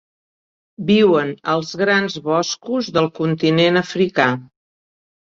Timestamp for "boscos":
2.31-2.93